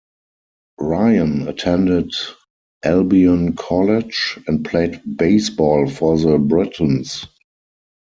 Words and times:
Ryan 0.79 1.47
attended 1.47 2.11
Albion 2.83 3.55
College, 3.55 4.39
and 4.47 4.65
played 4.65 4.99
baseball 5.15 5.87
for 5.87 6.17
the 6.17 6.39
Britons. 6.39 7.27